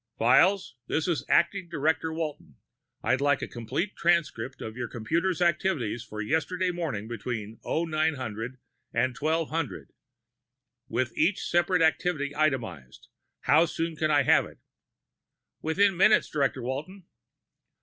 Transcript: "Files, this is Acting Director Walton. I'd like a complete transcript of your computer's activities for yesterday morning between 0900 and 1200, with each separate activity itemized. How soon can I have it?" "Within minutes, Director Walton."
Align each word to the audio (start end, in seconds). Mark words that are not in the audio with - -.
"Files, 0.17 0.77
this 0.87 1.07
is 1.07 1.23
Acting 1.29 1.69
Director 1.69 2.11
Walton. 2.11 2.55
I'd 3.03 3.21
like 3.21 3.43
a 3.43 3.47
complete 3.47 3.95
transcript 3.95 4.59
of 4.59 4.75
your 4.75 4.87
computer's 4.87 5.43
activities 5.43 6.03
for 6.03 6.23
yesterday 6.23 6.71
morning 6.71 7.07
between 7.07 7.59
0900 7.63 8.57
and 8.95 9.15
1200, 9.15 9.93
with 10.87 11.15
each 11.15 11.45
separate 11.47 11.83
activity 11.83 12.35
itemized. 12.35 13.09
How 13.41 13.65
soon 13.67 13.95
can 13.95 14.09
I 14.09 14.23
have 14.23 14.45
it?" 14.47 14.57
"Within 15.61 15.95
minutes, 15.95 16.29
Director 16.31 16.63
Walton." 16.63 17.05